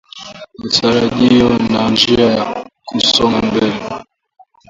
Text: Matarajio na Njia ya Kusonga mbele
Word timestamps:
Matarajio 0.59 1.49
na 1.71 1.81
Njia 1.93 2.25
ya 2.35 2.45
Kusonga 2.87 3.39
mbele 3.47 3.79